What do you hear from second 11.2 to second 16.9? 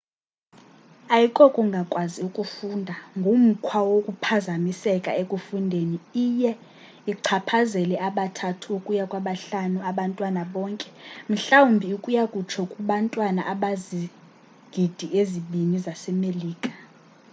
mhlawumbi ukuya kutsho kubantwana abakwizigidi ezibini zase melika